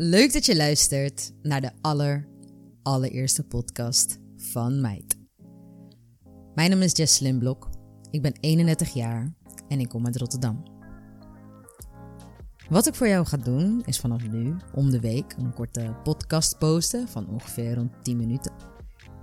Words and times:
Leuk 0.00 0.32
dat 0.32 0.46
je 0.46 0.56
luistert 0.56 1.32
naar 1.42 1.60
de 1.60 1.70
aller, 1.80 2.28
allereerste 2.82 3.44
podcast 3.44 4.18
van 4.36 4.80
Meid. 4.80 5.18
Mijn 6.54 6.70
naam 6.70 6.82
is 6.82 6.96
Jesselyn 6.96 7.38
Blok, 7.38 7.68
ik 8.10 8.22
ben 8.22 8.32
31 8.40 8.94
jaar 8.94 9.34
en 9.68 9.80
ik 9.80 9.88
kom 9.88 10.06
uit 10.06 10.16
Rotterdam. 10.16 10.62
Wat 12.68 12.86
ik 12.86 12.94
voor 12.94 13.08
jou 13.08 13.26
ga 13.26 13.36
doen 13.36 13.82
is 13.84 13.98
vanaf 13.98 14.28
nu 14.28 14.56
om 14.74 14.90
de 14.90 15.00
week 15.00 15.34
een 15.38 15.54
korte 15.54 15.96
podcast 16.02 16.58
posten 16.58 17.08
van 17.08 17.28
ongeveer 17.28 17.74
rond 17.74 17.92
10 18.02 18.16
minuten. 18.16 18.52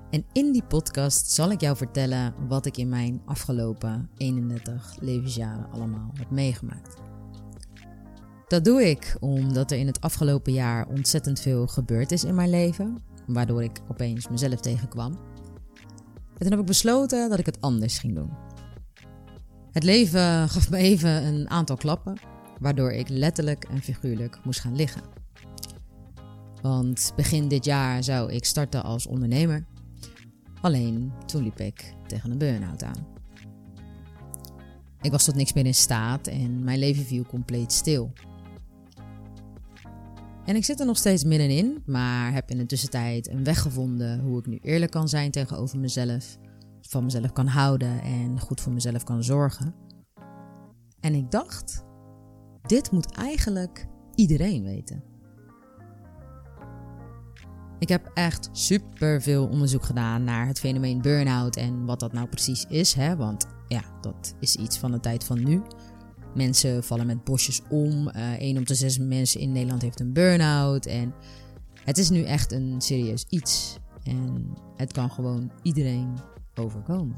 En 0.09 0.25
in 0.31 0.51
die 0.51 0.63
podcast 0.63 1.31
zal 1.31 1.51
ik 1.51 1.61
jou 1.61 1.77
vertellen 1.77 2.33
wat 2.47 2.65
ik 2.65 2.77
in 2.77 2.89
mijn 2.89 3.21
afgelopen 3.25 4.09
31 4.17 4.97
levensjaren 4.99 5.71
allemaal 5.71 6.11
heb 6.13 6.29
meegemaakt. 6.29 7.04
Dat 8.47 8.65
doe 8.65 8.89
ik 8.89 9.15
omdat 9.19 9.71
er 9.71 9.77
in 9.77 9.87
het 9.87 10.01
afgelopen 10.01 10.53
jaar 10.53 10.87
ontzettend 10.87 11.39
veel 11.39 11.67
gebeurd 11.67 12.11
is 12.11 12.23
in 12.23 12.35
mijn 12.35 12.49
leven, 12.49 13.03
waardoor 13.27 13.63
ik 13.63 13.81
opeens 13.89 14.29
mezelf 14.29 14.59
tegenkwam. 14.59 15.11
En 16.33 16.41
toen 16.41 16.49
heb 16.49 16.59
ik 16.59 16.65
besloten 16.65 17.29
dat 17.29 17.39
ik 17.39 17.45
het 17.45 17.61
anders 17.61 17.99
ging 17.99 18.15
doen. 18.15 18.29
Het 19.71 19.83
leven 19.83 20.21
gaf 20.49 20.69
me 20.69 20.77
even 20.77 21.25
een 21.25 21.49
aantal 21.49 21.75
klappen, 21.75 22.17
waardoor 22.59 22.91
ik 22.91 23.09
letterlijk 23.09 23.63
en 23.63 23.81
figuurlijk 23.81 24.39
moest 24.43 24.59
gaan 24.59 24.75
liggen. 24.75 25.01
Want 26.61 27.13
begin 27.15 27.47
dit 27.47 27.65
jaar 27.65 28.03
zou 28.03 28.31
ik 28.31 28.45
starten 28.45 28.83
als 28.83 29.07
ondernemer. 29.07 29.65
Alleen 30.61 31.11
toen 31.25 31.43
liep 31.43 31.59
ik 31.59 31.93
tegen 32.07 32.31
een 32.31 32.37
burn-out 32.37 32.83
aan. 32.83 33.07
Ik 35.01 35.11
was 35.11 35.23
tot 35.23 35.35
niks 35.35 35.53
meer 35.53 35.65
in 35.65 35.73
staat 35.73 36.27
en 36.27 36.63
mijn 36.63 36.79
leven 36.79 37.05
viel 37.05 37.23
compleet 37.23 37.71
stil. 37.71 38.13
En 40.45 40.55
ik 40.55 40.65
zit 40.65 40.79
er 40.79 40.85
nog 40.85 40.97
steeds 40.97 41.23
middenin, 41.23 41.83
maar 41.85 42.33
heb 42.33 42.49
in 42.49 42.57
de 42.57 42.65
tussentijd 42.65 43.29
een 43.29 43.43
weg 43.43 43.61
gevonden 43.61 44.19
hoe 44.19 44.39
ik 44.39 44.45
nu 44.45 44.59
eerlijk 44.61 44.91
kan 44.91 45.09
zijn 45.09 45.31
tegenover 45.31 45.79
mezelf, 45.79 46.37
van 46.81 47.03
mezelf 47.03 47.31
kan 47.31 47.47
houden 47.47 48.01
en 48.01 48.39
goed 48.39 48.61
voor 48.61 48.73
mezelf 48.73 49.03
kan 49.03 49.23
zorgen. 49.23 49.75
En 50.99 51.13
ik 51.13 51.31
dacht, 51.31 51.85
dit 52.61 52.91
moet 52.91 53.11
eigenlijk 53.11 53.87
iedereen 54.15 54.63
weten. 54.63 55.03
Ik 57.79 57.89
heb 57.89 58.11
echt 58.13 58.49
super 58.51 59.21
veel 59.21 59.47
onderzoek 59.47 59.83
gedaan 59.83 60.23
naar 60.23 60.47
het 60.47 60.59
fenomeen 60.59 61.01
burn-out 61.01 61.55
en 61.55 61.85
wat 61.85 61.99
dat 61.99 62.13
nou 62.13 62.27
precies 62.27 62.65
is, 62.65 62.93
hè? 62.93 63.15
want 63.15 63.47
ja, 63.67 63.81
dat 64.01 64.35
is 64.39 64.55
iets 64.55 64.77
van 64.77 64.91
de 64.91 64.99
tijd 64.99 65.23
van 65.23 65.43
nu. 65.43 65.61
Mensen 66.35 66.83
vallen 66.83 67.05
met 67.05 67.23
bosjes 67.23 67.61
om. 67.69 68.09
Uh, 68.15 68.33
1 68.33 68.57
op 68.57 68.65
de 68.65 68.75
6 68.75 68.97
mensen 68.97 69.39
in 69.39 69.51
Nederland 69.51 69.81
heeft 69.81 69.99
een 69.99 70.13
burn-out. 70.13 70.85
En 70.85 71.13
het 71.83 71.97
is 71.97 72.09
nu 72.09 72.23
echt 72.23 72.51
een 72.51 72.75
serieus 72.81 73.25
iets. 73.29 73.77
En 74.03 74.53
het 74.75 74.91
kan 74.91 75.11
gewoon 75.11 75.51
iedereen 75.61 76.13
overkomen. 76.55 77.15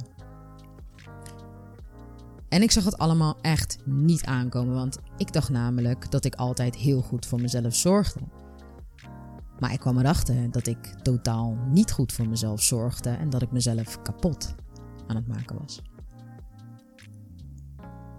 En 2.49 2.61
ik 2.61 2.71
zag 2.71 2.83
het 2.83 2.97
allemaal 2.97 3.37
echt 3.41 3.77
niet 3.85 4.25
aankomen, 4.25 4.73
want 4.73 4.97
ik 5.17 5.33
dacht 5.33 5.49
namelijk 5.49 6.11
dat 6.11 6.25
ik 6.25 6.35
altijd 6.35 6.75
heel 6.75 7.01
goed 7.01 7.25
voor 7.25 7.41
mezelf 7.41 7.75
zorgde. 7.75 8.19
Maar 9.59 9.73
ik 9.73 9.79
kwam 9.79 9.97
erachter 9.97 10.51
dat 10.51 10.67
ik 10.67 10.77
totaal 11.01 11.57
niet 11.69 11.91
goed 11.91 12.13
voor 12.13 12.27
mezelf 12.27 12.61
zorgde 12.61 13.09
en 13.09 13.29
dat 13.29 13.41
ik 13.41 13.51
mezelf 13.51 14.01
kapot 14.01 14.55
aan 15.07 15.15
het 15.15 15.27
maken 15.27 15.57
was. 15.59 15.81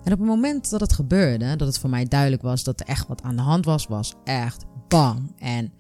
En 0.08 0.14
op 0.14 0.20
het 0.20 0.28
moment 0.28 0.70
dat 0.70 0.80
het 0.80 0.92
gebeurde, 0.92 1.56
dat 1.56 1.68
het 1.68 1.78
voor 1.78 1.90
mij 1.90 2.04
duidelijk 2.04 2.42
was 2.42 2.64
dat 2.64 2.80
er 2.80 2.86
echt 2.86 3.08
wat 3.08 3.22
aan 3.22 3.36
de 3.36 3.42
hand 3.42 3.64
was, 3.64 3.86
was 3.86 4.14
echt 4.24 4.64
bam. 4.88 5.34
En 5.38 5.72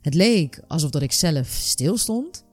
het 0.00 0.14
leek 0.14 0.62
alsof 0.68 0.90
dat 0.90 1.02
ik 1.02 1.12
zelf 1.12 1.46
stilstond 1.46 2.44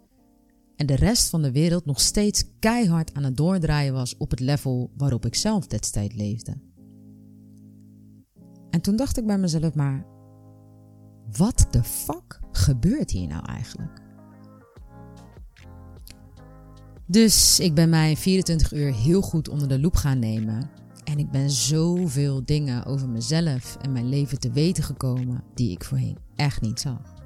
en 0.76 0.86
de 0.86 0.96
rest 0.96 1.30
van 1.30 1.42
de 1.42 1.52
wereld 1.52 1.86
nog 1.86 2.00
steeds 2.00 2.44
keihard 2.60 3.14
aan 3.14 3.24
het 3.24 3.38
doordraaien 3.38 3.94
was 3.94 4.18
op 4.18 4.30
het 4.30 4.40
level 4.40 4.92
waarop 4.98 5.26
ik 5.26 5.36
zelf 5.36 5.68
destijds 5.68 6.16
leefde. 6.16 6.58
En 8.70 8.82
toen 8.82 8.96
dacht 8.96 9.18
ik 9.18 9.26
bij 9.26 9.38
mezelf 9.38 9.74
maar, 9.74 10.06
wat 11.38 11.68
de 11.72 11.84
fuck 11.84 12.40
gebeurt 12.52 13.12
hier 13.12 13.28
nou 13.28 13.46
eigenlijk? 13.46 14.02
Dus 17.06 17.60
ik 17.60 17.74
ben 17.74 17.90
mij 17.90 18.16
24 18.16 18.74
uur 18.74 18.94
heel 18.94 19.22
goed 19.22 19.50
onder 19.50 19.68
de 19.68 19.80
loep 19.80 19.96
gaan 19.96 20.20
nemen 20.20 20.80
en 21.10 21.20
ik 21.20 21.32
ben 21.32 21.50
zoveel 21.50 22.46
dingen 22.46 22.86
over 22.86 23.10
mezelf 23.10 23.78
en 23.82 23.92
mijn 23.92 24.10
leven 24.10 24.40
te 24.40 24.52
weten 24.52 24.84
gekomen 24.84 25.44
die 25.54 25.72
ik 25.72 25.84
voorheen 25.84 26.18
echt 26.36 26.62
niet 26.62 26.80
zag. 26.80 27.18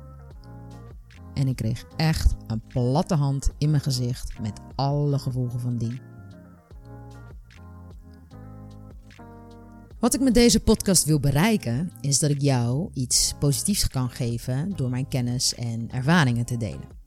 En 1.34 1.48
ik 1.48 1.56
kreeg 1.56 1.86
echt 1.98 2.36
een 2.48 2.62
platte 2.68 3.16
hand 3.16 3.50
in 3.58 3.70
mijn 3.70 3.82
gezicht 3.82 4.40
met 4.40 4.60
alle 4.76 5.20
gevolgen 5.20 5.60
van 5.60 5.78
dien. 5.78 6.00
Wat 10.00 10.14
ik 10.14 10.22
met 10.22 10.34
deze 10.34 10.60
podcast 10.60 11.06
wil 11.06 11.20
bereiken, 11.20 11.92
is 12.02 12.20
dat 12.20 12.30
ik 12.30 12.42
jou 12.42 12.90
iets 12.94 13.34
positiefs 13.40 13.88
kan 13.88 14.10
geven 14.10 14.72
door 14.76 14.90
mijn 14.90 15.08
kennis 15.08 15.56
en 15.56 15.92
ervaringen 15.92 16.46
te 16.46 16.58
delen. 16.58 17.03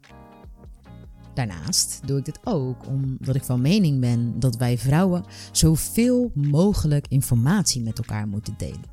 Daarnaast 1.37 2.01
doe 2.05 2.19
ik 2.19 2.25
dit 2.25 2.39
ook 2.45 2.87
omdat 2.87 3.35
ik 3.35 3.45
van 3.45 3.61
mening 3.61 4.01
ben 4.01 4.41
dat 4.41 4.57
wij 4.57 4.79
vrouwen 4.79 5.25
zoveel 5.53 6.31
mogelijk 6.35 7.07
informatie 7.09 7.83
met 7.83 7.99
elkaar 7.99 8.29
moeten 8.29 8.55
delen. 8.57 8.85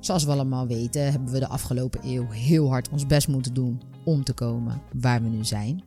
Zoals 0.00 0.24
we 0.24 0.30
allemaal 0.30 0.66
weten, 0.66 1.10
hebben 1.10 1.32
we 1.32 1.38
de 1.38 1.48
afgelopen 1.48 2.00
eeuw 2.04 2.30
heel 2.30 2.68
hard 2.68 2.88
ons 2.88 3.06
best 3.06 3.28
moeten 3.28 3.54
doen 3.54 3.80
om 4.04 4.24
te 4.24 4.32
komen 4.32 4.80
waar 5.00 5.22
we 5.22 5.28
nu 5.28 5.44
zijn. 5.44 5.82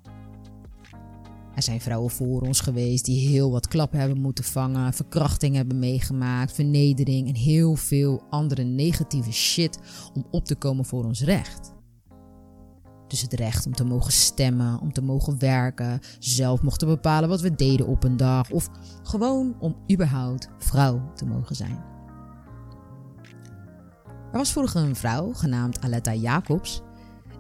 Er 1.56 1.64
zijn 1.64 1.82
vrouwen 1.82 2.12
voor 2.12 2.42
ons 2.42 2.60
geweest 2.60 3.06
die 3.06 3.30
heel 3.30 3.52
wat 3.52 3.68
klappen 3.68 4.00
hebben 4.00 4.22
moeten 4.22 4.44
vangen, 4.44 4.94
verkrachting 4.94 5.56
hebben 5.56 5.80
meegemaakt, 5.80 6.54
vernedering 6.54 7.28
en 7.28 7.36
heel 7.36 7.76
veel 7.76 8.24
andere 8.30 8.64
negatieve 8.64 9.32
shit 9.32 9.80
om 10.14 10.26
op 10.32 10.46
te 10.46 10.56
komen 10.56 10.86
voor 10.86 11.06
ons 11.06 11.24
recht. 11.24 11.76
Dus 13.18 13.26
het 13.32 13.40
recht 13.40 13.66
om 13.66 13.74
te 13.74 13.84
mogen 13.84 14.12
stemmen, 14.12 14.80
om 14.80 14.94
te 14.94 15.02
mogen 15.02 15.40
werken, 15.40 16.00
zelf 16.20 16.62
mochten 16.62 16.88
bepalen 16.88 17.30
wat 17.30 17.42
we 17.42 17.56
deden 17.56 17.88
op 17.88 18.04
een 18.04 18.18
dag 18.18 18.50
of 18.50 18.70
gewoon 19.04 19.56
om 19.60 19.76
überhaupt 19.92 20.50
vrouw 20.58 21.12
te 21.16 21.26
mogen 21.26 21.56
zijn. 21.56 21.84
Er 24.32 24.38
was 24.38 24.52
vroeger 24.52 24.82
een 24.82 24.96
vrouw 24.96 25.34
genaamd 25.34 25.82
Aletta 25.82 26.14
Jacobs 26.14 26.82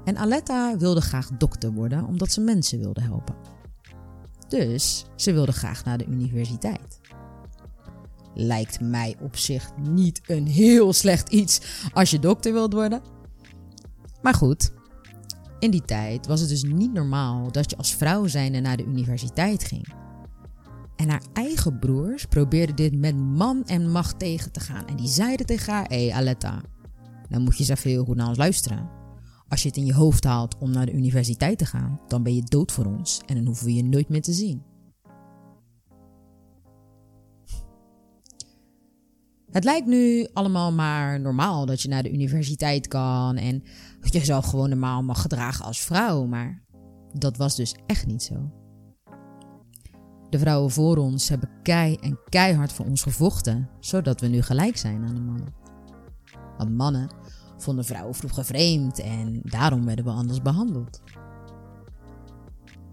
en 0.05 0.17
Aletta 0.17 0.77
wilde 0.77 1.01
graag 1.01 1.29
dokter 1.37 1.71
worden 1.71 2.05
omdat 2.05 2.31
ze 2.31 2.41
mensen 2.41 2.79
wilde 2.79 3.01
helpen. 3.01 3.35
Dus 4.47 5.05
ze 5.15 5.33
wilde 5.33 5.51
graag 5.51 5.85
naar 5.85 5.97
de 5.97 6.05
universiteit. 6.05 6.99
Lijkt 8.33 8.79
mij 8.79 9.15
op 9.21 9.37
zich 9.37 9.71
niet 9.77 10.21
een 10.25 10.47
heel 10.47 10.93
slecht 10.93 11.29
iets 11.29 11.61
als 11.93 12.09
je 12.09 12.19
dokter 12.19 12.53
wilt 12.53 12.73
worden. 12.73 13.01
Maar 14.21 14.33
goed, 14.33 14.75
in 15.59 15.71
die 15.71 15.85
tijd 15.85 16.27
was 16.27 16.39
het 16.39 16.49
dus 16.49 16.63
niet 16.63 16.93
normaal 16.93 17.51
dat 17.51 17.69
je 17.69 17.77
als 17.77 17.95
vrouw 17.95 18.27
zijnde 18.27 18.59
naar 18.59 18.77
de 18.77 18.85
universiteit 18.85 19.63
ging. 19.63 19.87
En 20.95 21.09
haar 21.09 21.23
eigen 21.33 21.79
broers 21.79 22.25
probeerden 22.25 22.75
dit 22.75 22.95
met 22.95 23.17
man 23.17 23.63
en 23.65 23.91
macht 23.91 24.19
tegen 24.19 24.51
te 24.51 24.59
gaan. 24.59 24.87
En 24.87 24.95
die 24.95 25.07
zeiden 25.07 25.45
tegen 25.45 25.73
haar: 25.73 25.87
Hé 25.87 26.07
hey 26.07 26.15
Aletta, 26.15 26.61
dan 27.29 27.41
moet 27.41 27.57
je 27.57 27.59
eens 27.69 27.85
even 27.85 28.05
goed 28.05 28.15
naar 28.15 28.27
ons 28.27 28.37
luisteren. 28.37 28.89
Als 29.47 29.61
je 29.61 29.67
het 29.67 29.77
in 29.77 29.85
je 29.85 29.93
hoofd 29.93 30.23
haalt 30.23 30.57
om 30.57 30.71
naar 30.71 30.85
de 30.85 30.93
universiteit 30.93 31.57
te 31.57 31.65
gaan, 31.65 31.99
dan 32.07 32.23
ben 32.23 32.35
je 32.35 32.43
dood 32.43 32.71
voor 32.71 32.85
ons 32.85 33.21
en 33.25 33.35
dan 33.35 33.45
hoeven 33.45 33.65
we 33.65 33.73
je 33.73 33.83
nooit 33.83 34.09
meer 34.09 34.21
te 34.21 34.33
zien. 34.33 34.61
Het 39.51 39.63
lijkt 39.63 39.87
nu 39.87 40.27
allemaal 40.33 40.71
maar 40.71 41.19
normaal 41.19 41.65
dat 41.65 41.81
je 41.81 41.87
naar 41.87 42.03
de 42.03 42.11
universiteit 42.11 42.87
kan 42.87 43.37
en 43.37 43.63
dat 44.07 44.21
je 44.21 44.27
jezelf 44.27 44.45
gewoon 44.45 44.69
normaal 44.69 45.03
mag 45.03 45.21
gedragen 45.21 45.65
als 45.65 45.81
vrouw, 45.81 46.25
maar 46.25 46.63
dat 47.13 47.37
was 47.37 47.55
dus 47.55 47.75
echt 47.85 48.05
niet 48.05 48.23
zo. 48.23 48.51
De 50.29 50.39
vrouwen 50.39 50.71
voor 50.71 50.97
ons 50.97 51.29
hebben 51.29 51.49
kei 51.63 51.95
en 51.95 52.19
keihard 52.29 52.73
voor 52.73 52.85
ons 52.85 53.01
gevochten, 53.01 53.69
zodat 53.79 54.21
we 54.21 54.27
nu 54.27 54.41
gelijk 54.41 54.77
zijn 54.77 55.05
aan 55.05 55.15
de 55.15 55.21
mannen. 55.21 55.53
Want 56.57 56.75
mannen 56.75 57.09
vonden 57.57 57.85
vrouwen 57.85 58.15
vroeger 58.15 58.45
vreemd 58.45 58.99
en 58.99 59.39
daarom 59.43 59.85
werden 59.85 60.05
we 60.05 60.11
anders 60.11 60.41
behandeld. 60.41 61.01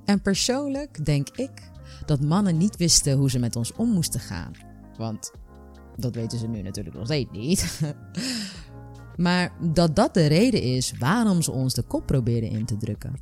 En 0.05 0.23
persoonlijk 0.23 1.05
denk 1.05 1.29
ik 1.29 1.71
dat 2.07 2.21
mannen 2.21 2.57
niet 2.57 2.77
wisten 2.77 3.17
hoe 3.17 3.31
ze 3.31 3.39
met 3.39 3.57
ons 3.57 3.73
om 3.73 3.89
moesten 3.89 4.21
gaan. 4.21 4.53
Want 4.97 5.33
dat 5.97 6.15
weten 6.15 6.39
ze 6.39 6.47
nu 6.47 6.63
natuurlijk 6.63 6.97
nog 6.97 7.07
steeds 7.07 7.31
niet. 7.33 7.81
maar 9.17 9.53
dat 9.61 9.97
dat 9.97 10.15
de 10.15 10.27
reden 10.27 10.63
is 10.63 10.93
waarom 10.99 11.43
ze 11.43 11.51
ons 11.51 11.75
de 11.75 11.83
kop 11.83 12.07
proberen 12.07 12.51
in 12.51 12.65
te 12.65 12.77
drukken. 12.77 13.17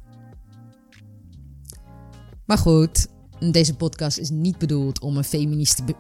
Maar 2.47 2.59
goed, 2.59 3.07
deze 3.51 3.75
podcast 3.75 4.19
is 4.19 4.31
niet 4.31 4.59
bedoeld 4.59 5.01
om 5.01 5.17
een 5.17 5.25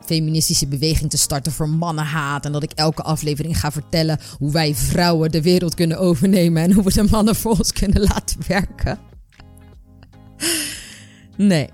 feministische 0.04 0.66
beweging 0.66 1.10
te 1.10 1.16
starten 1.16 1.52
voor 1.52 1.68
mannenhaat. 1.68 2.44
En 2.44 2.52
dat 2.52 2.62
ik 2.62 2.72
elke 2.72 3.02
aflevering 3.02 3.58
ga 3.58 3.72
vertellen 3.72 4.18
hoe 4.38 4.52
wij 4.52 4.74
vrouwen 4.74 5.30
de 5.30 5.42
wereld 5.42 5.74
kunnen 5.74 5.98
overnemen 5.98 6.62
en 6.62 6.72
hoe 6.72 6.84
we 6.84 6.92
de 6.92 7.08
mannen 7.10 7.36
voor 7.36 7.56
ons 7.58 7.72
kunnen 7.72 8.02
laten 8.02 8.38
werken. 8.48 8.98
Nee. 11.36 11.68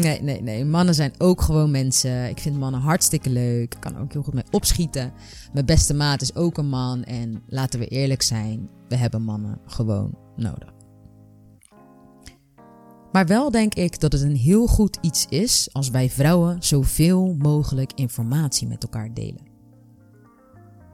Nee, 0.00 0.22
nee, 0.22 0.42
nee. 0.42 0.64
Mannen 0.64 0.94
zijn 0.94 1.12
ook 1.18 1.40
gewoon 1.40 1.70
mensen. 1.70 2.28
Ik 2.28 2.38
vind 2.38 2.58
mannen 2.58 2.80
hartstikke 2.80 3.30
leuk. 3.30 3.74
Ik 3.74 3.80
kan 3.80 3.98
ook 3.98 4.12
heel 4.12 4.22
goed 4.22 4.34
mee 4.34 4.44
opschieten. 4.50 5.12
Mijn 5.52 5.66
beste 5.66 5.94
maat 5.94 6.22
is 6.22 6.34
ook 6.34 6.58
een 6.58 6.68
man. 6.68 7.04
En 7.04 7.42
laten 7.46 7.78
we 7.78 7.86
eerlijk 7.86 8.22
zijn, 8.22 8.68
we 8.88 8.96
hebben 8.96 9.22
mannen 9.22 9.60
gewoon 9.66 10.18
nodig. 10.36 10.72
Maar 13.12 13.26
wel 13.26 13.50
denk 13.50 13.74
ik 13.74 14.00
dat 14.00 14.12
het 14.12 14.22
een 14.22 14.36
heel 14.36 14.66
goed 14.66 14.98
iets 15.00 15.26
is 15.28 15.68
als 15.72 15.90
wij 15.90 16.10
vrouwen 16.10 16.62
zoveel 16.62 17.34
mogelijk 17.38 17.92
informatie 17.94 18.68
met 18.68 18.82
elkaar 18.82 19.14
delen. 19.14 19.50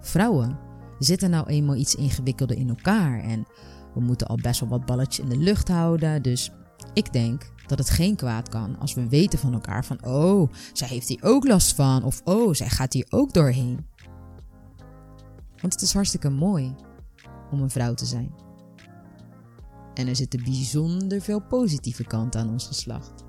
Vrouwen 0.01 0.59
zitten 0.99 1.31
nou 1.31 1.47
eenmaal 1.47 1.75
iets 1.75 1.95
ingewikkelder 1.95 2.57
in 2.57 2.69
elkaar 2.69 3.21
en 3.21 3.47
we 3.95 4.01
moeten 4.01 4.27
al 4.27 4.39
best 4.43 4.61
wel 4.61 4.69
wat 4.69 4.87
balletjes 4.87 5.25
in 5.25 5.31
de 5.31 5.45
lucht 5.45 5.69
houden. 5.69 6.23
Dus 6.23 6.53
ik 6.93 7.13
denk 7.13 7.51
dat 7.67 7.79
het 7.79 7.91
geen 7.91 8.17
kwaad 8.17 8.49
kan 8.49 8.79
als 8.79 8.95
we 8.95 9.09
weten 9.09 9.39
van 9.39 9.53
elkaar 9.53 9.85
van 9.85 10.05
oh, 10.05 10.53
zij 10.73 10.89
heeft 10.89 11.09
hier 11.09 11.23
ook 11.23 11.47
last 11.47 11.75
van 11.75 12.05
of 12.05 12.21
oh, 12.25 12.55
zij 12.55 12.69
gaat 12.69 12.93
hier 12.93 13.07
ook 13.09 13.33
doorheen. 13.33 13.87
Want 15.61 15.73
het 15.73 15.83
is 15.83 15.93
hartstikke 15.93 16.31
mooi 16.31 16.75
om 17.51 17.63
een 17.63 17.71
vrouw 17.71 17.95
te 17.95 18.05
zijn. 18.05 18.35
En 19.95 20.07
er 20.07 20.17
zitten 20.17 20.45
bijzonder 20.45 21.21
veel 21.21 21.41
positieve 21.41 22.05
kanten 22.05 22.41
aan 22.41 22.51
ons 22.51 22.67
geslacht. 22.67 23.25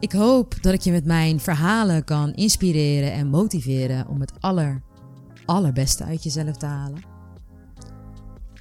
Ik 0.00 0.12
hoop 0.12 0.62
dat 0.62 0.74
ik 0.74 0.80
je 0.80 0.90
met 0.92 1.04
mijn 1.04 1.40
verhalen 1.40 2.04
kan 2.04 2.32
inspireren 2.32 3.12
en 3.12 3.28
motiveren 3.28 4.08
om 4.08 4.20
het 4.20 4.32
aller, 4.40 4.82
allerbeste 5.44 6.04
uit 6.04 6.22
jezelf 6.22 6.56
te 6.56 6.66
halen. 6.66 7.15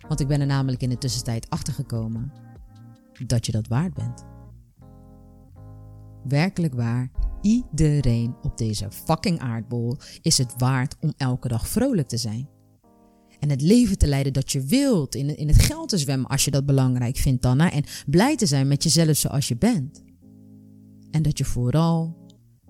Want 0.07 0.19
ik 0.19 0.28
ben 0.28 0.40
er 0.42 0.48
namelijk 0.48 0.81
in 0.81 0.90
de 0.90 0.98
tussentijd 0.98 1.50
achtergekomen 1.50 2.31
dat 3.25 3.46
je 3.46 3.52
dat 3.52 3.68
waard 3.68 3.94
bent. 3.94 4.25
Werkelijk 6.24 6.74
waar, 6.74 7.12
iedereen 7.42 8.36
op 8.42 8.57
deze 8.57 8.92
fucking 8.92 9.40
aardbol 9.40 9.98
is 10.22 10.38
het 10.38 10.54
waard 10.57 10.96
om 11.00 11.13
elke 11.18 11.48
dag 11.48 11.68
vrolijk 11.68 12.07
te 12.07 12.18
zijn. 12.18 12.50
En 13.40 13.50
het 13.50 13.62
leven 13.62 13.98
te 13.98 14.07
leiden 14.07 14.34
dat 14.34 14.52
je 14.52 14.62
wilt. 14.62 15.16
In, 15.16 15.38
in 15.38 15.48
het 15.48 15.62
geld 15.62 15.90
te 15.90 15.98
zwemmen 15.98 16.30
als 16.30 16.46
je 16.46 16.52
dat 16.52 16.66
belangrijk 16.66 17.18
vindt, 17.18 17.42
dan. 17.42 17.60
En 17.60 17.84
blij 18.07 18.36
te 18.36 18.46
zijn 18.46 18.68
met 18.68 18.84
jezelf 18.84 19.18
zoals 19.18 19.48
je 19.48 19.57
bent. 19.57 20.04
En 21.12 21.22
dat 21.22 21.38
je 21.38 21.46
vooral 21.46 22.18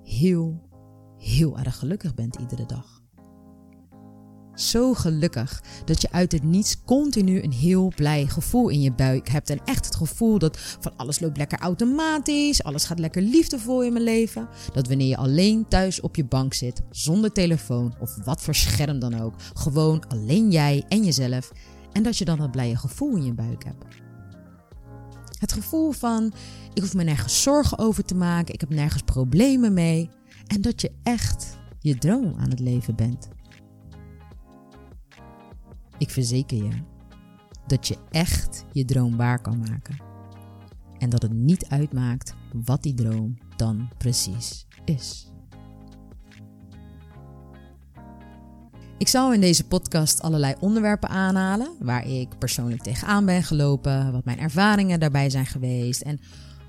heel, 0.04 0.70
heel 1.18 1.58
erg 1.58 1.78
gelukkig 1.78 2.14
bent 2.14 2.36
iedere 2.36 2.66
dag. 2.66 3.05
Zo 4.56 4.94
gelukkig 4.94 5.64
dat 5.86 6.02
je 6.02 6.12
uit 6.12 6.32
het 6.32 6.44
niets 6.44 6.84
continu 6.86 7.42
een 7.44 7.52
heel 7.52 7.92
blij 7.96 8.28
gevoel 8.28 8.70
in 8.70 8.82
je 8.82 8.92
buik 8.92 9.30
hebt. 9.30 9.50
En 9.50 9.62
echt 9.66 9.86
het 9.86 9.96
gevoel 9.96 10.40
dat 10.40 10.58
van 10.80 10.92
alles 10.98 11.20
loopt 11.20 11.38
lekker 11.38 11.60
automatisch, 11.60 12.64
alles 12.64 12.86
gaat 12.86 13.00
lekker 13.00 13.22
liefdevol 13.22 13.84
in 13.84 13.94
mijn 13.94 14.06
leven. 14.06 14.48
Dat 14.74 14.88
wanneer 14.88 15.08
je 15.08 15.18
alleen 15.18 15.68
thuis 15.68 16.02
op 16.02 16.16
je 16.16 16.26
bank 16.26 16.54
zit, 16.54 16.82
zonder 16.90 17.32
telefoon 17.32 17.96
of 18.00 18.16
wat 18.24 18.42
voor 18.42 18.56
scherm 18.56 19.00
dan 19.00 19.22
ook, 19.22 19.34
gewoon 19.54 20.08
alleen 20.08 20.52
jij 20.52 20.84
en 20.88 21.04
jezelf. 21.04 21.52
En 21.92 22.04
dat 22.04 22.18
je 22.18 22.26
dan 22.26 22.38
dat 22.38 22.52
blije 22.52 22.78
gevoel 22.78 23.16
in 23.16 23.26
je 23.26 23.34
buik 23.34 23.64
hebt. 23.64 23.86
Het 25.40 25.54
gevoel 25.54 25.92
van, 25.92 26.34
ik 26.74 26.82
hoef 26.82 26.94
me 26.94 27.04
nergens 27.04 27.42
zorgen 27.42 27.78
over 27.78 28.06
te 28.06 28.16
maken, 28.16 28.54
ik 28.54 28.60
heb 28.60 28.70
nergens 28.70 29.04
problemen 29.04 29.74
mee. 29.74 30.10
En 30.48 30.62
dat 30.62 30.82
je 30.82 30.92
echt 31.04 31.58
je 31.80 31.98
droom 31.98 32.36
aan 32.38 32.50
het 32.50 32.60
leven 32.60 32.96
bent. 32.96 33.28
Ik 35.98 36.10
verzeker 36.10 36.58
je 36.58 36.72
dat 37.68 37.88
je 37.88 37.98
echt 38.12 38.66
je 38.72 38.86
droom 38.86 39.18
waar 39.18 39.42
kan 39.42 39.58
maken. 39.58 39.98
En 40.98 41.10
dat 41.10 41.22
het 41.22 41.34
niet 41.34 41.66
uitmaakt 41.70 42.34
wat 42.66 42.84
die 42.84 42.94
droom 42.94 43.38
dan 43.56 43.90
precies 43.98 44.68
is. 44.86 45.30
Ik 48.98 49.08
zal 49.08 49.34
in 49.34 49.42
deze 49.42 49.68
podcast 49.68 50.22
allerlei 50.22 50.56
onderwerpen 50.60 51.10
aanhalen 51.10 51.72
waar 51.80 52.08
ik 52.08 52.38
persoonlijk 52.38 52.82
tegenaan 52.82 53.26
ben 53.26 53.44
gelopen, 53.44 54.12
wat 54.12 54.26
mijn 54.26 54.40
ervaringen 54.40 55.00
daarbij 55.00 55.30
zijn 55.30 55.46
geweest 55.46 56.02
en 56.02 56.20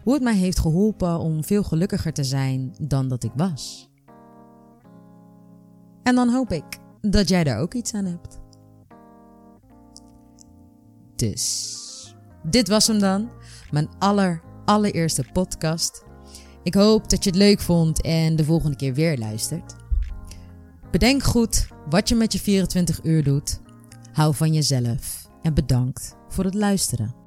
hoe 0.03 0.15
het 0.15 0.23
mij 0.23 0.37
heeft 0.37 0.59
geholpen 0.59 1.19
om 1.19 1.45
veel 1.45 1.63
gelukkiger 1.63 2.13
te 2.13 2.25
zijn 2.25 2.75
dan 2.81 3.09
dat 3.09 3.25
ik 3.25 3.33
was. 3.35 3.91
En 6.03 6.15
dan 6.15 6.29
hoop 6.29 6.53
ik 6.53 6.65
dat 7.01 7.29
jij 7.29 7.45
daar 7.45 7.59
ook 7.59 7.75
iets 7.75 7.95
aan 7.95 8.05
hebt. 8.05 8.45
Dus, 11.17 12.15
dit 12.43 12.69
was 12.69 12.87
hem 12.87 12.99
dan. 12.99 13.31
Mijn 13.71 13.89
aller, 13.99 14.43
allereerste 14.65 15.25
podcast. 15.33 16.05
Ik 16.63 16.75
hoop 16.75 17.11
dat 17.11 17.25
je 17.25 17.31
het 17.31 17.39
leuk 17.39 17.61
vond 17.61 18.01
en 18.01 18.37
de 18.37 18.45
volgende 18.45 18.77
keer 18.77 18.95
weer 18.95 19.19
luistert. 19.19 19.75
Bedenk 20.91 21.23
goed 21.23 21.69
wat 21.89 22.09
je 22.09 22.15
met 22.15 22.33
je 22.33 22.39
24 22.39 23.01
uur 23.03 23.25
doet. 23.25 23.61
Hou 24.13 24.35
van 24.35 24.53
jezelf 24.53 25.29
en 25.43 25.55
bedankt 25.55 26.17
voor 26.29 26.45
het 26.45 26.55
luisteren. 26.55 27.26